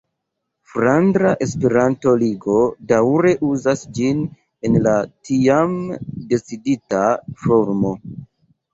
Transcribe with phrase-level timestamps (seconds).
[0.69, 2.57] Flandra Esperanto-Ligo
[2.93, 4.25] daŭre uzas ĝin
[4.71, 4.97] en la
[5.31, 5.79] tiam
[6.35, 7.07] decidita
[7.47, 7.99] formo.